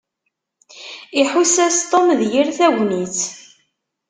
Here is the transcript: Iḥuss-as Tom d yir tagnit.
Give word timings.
Iḥuss-as 1.21 1.77
Tom 1.91 2.07
d 2.19 2.21
yir 2.31 2.47
tagnit. 2.57 3.17